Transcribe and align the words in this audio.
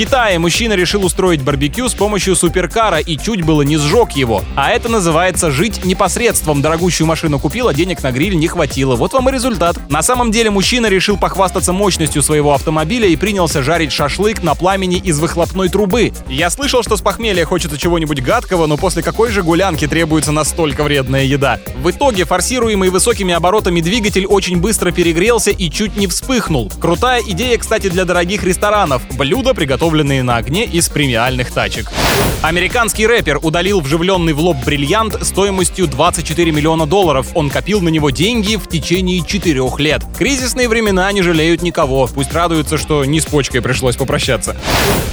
Китае 0.00 0.38
мужчина 0.38 0.72
решил 0.72 1.04
устроить 1.04 1.42
барбекю 1.42 1.86
с 1.86 1.92
помощью 1.92 2.34
суперкара 2.34 3.00
и 3.00 3.18
чуть 3.18 3.42
было 3.42 3.60
не 3.60 3.76
сжег 3.76 4.12
его. 4.12 4.42
А 4.56 4.70
это 4.70 4.88
называется 4.88 5.50
жить 5.50 5.84
непосредством. 5.84 6.62
Дорогущую 6.62 7.06
машину 7.06 7.38
купил, 7.38 7.68
а 7.68 7.74
денег 7.74 8.02
на 8.02 8.10
гриль 8.10 8.34
не 8.34 8.48
хватило. 8.48 8.96
Вот 8.96 9.12
вам 9.12 9.28
и 9.28 9.32
результат. 9.32 9.76
На 9.90 10.02
самом 10.02 10.30
деле 10.30 10.48
мужчина 10.48 10.86
решил 10.86 11.18
похвастаться 11.18 11.74
мощностью 11.74 12.22
своего 12.22 12.54
автомобиля 12.54 13.08
и 13.08 13.16
принялся 13.16 13.62
жарить 13.62 13.92
шашлык 13.92 14.42
на 14.42 14.54
пламени 14.54 14.96
из 14.96 15.18
выхлопной 15.18 15.68
трубы. 15.68 16.14
Я 16.30 16.48
слышал, 16.48 16.82
что 16.82 16.96
с 16.96 17.02
похмелья 17.02 17.44
хочется 17.44 17.76
чего-нибудь 17.76 18.22
гадкого, 18.22 18.64
но 18.64 18.78
после 18.78 19.02
какой 19.02 19.30
же 19.30 19.42
гулянки 19.42 19.86
требуется 19.86 20.32
настолько 20.32 20.82
вредная 20.82 21.24
еда? 21.24 21.60
В 21.76 21.90
итоге 21.90 22.24
форсируемый 22.24 22.88
высокими 22.88 23.34
оборотами 23.34 23.82
двигатель 23.82 24.24
очень 24.24 24.62
быстро 24.62 24.92
перегрелся 24.92 25.50
и 25.50 25.68
чуть 25.68 25.98
не 25.98 26.06
вспыхнул. 26.06 26.72
Крутая 26.80 27.22
идея, 27.26 27.58
кстати, 27.58 27.90
для 27.90 28.06
дорогих 28.06 28.44
ресторанов. 28.44 29.02
Блюдо, 29.18 29.52
приготовленные 29.90 30.22
на 30.22 30.36
огне 30.36 30.64
из 30.64 30.88
премиальных 30.88 31.50
тачек. 31.50 31.90
Американский 32.42 33.06
рэпер 33.06 33.38
удалил 33.42 33.80
вживленный 33.80 34.32
в 34.32 34.40
лоб 34.40 34.56
бриллиант 34.64 35.26
стоимостью 35.26 35.88
24 35.88 36.52
миллиона 36.52 36.86
долларов. 36.86 37.28
Он 37.34 37.50
копил 37.50 37.80
на 37.80 37.88
него 37.88 38.10
деньги 38.10 38.56
в 38.56 38.68
течение 38.68 39.24
четырех 39.26 39.80
лет. 39.80 40.02
Кризисные 40.16 40.68
времена 40.68 41.10
не 41.12 41.22
жалеют 41.22 41.62
никого. 41.62 42.06
Пусть 42.06 42.32
радуются, 42.32 42.78
что 42.78 43.04
не 43.04 43.20
с 43.20 43.26
почкой 43.26 43.60
пришлось 43.62 43.96
попрощаться. 43.96 44.56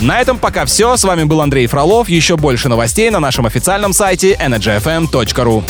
На 0.00 0.20
этом 0.20 0.38
пока 0.38 0.64
все. 0.64 0.96
С 0.96 1.04
вами 1.04 1.24
был 1.24 1.40
Андрей 1.40 1.66
Фролов. 1.66 2.08
Еще 2.08 2.36
больше 2.36 2.68
новостей 2.68 3.10
на 3.10 3.20
нашем 3.20 3.46
официальном 3.46 3.92
сайте 3.92 4.34
energyfm.ru. 4.34 5.64